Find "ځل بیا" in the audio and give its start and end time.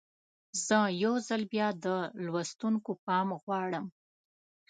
1.27-1.67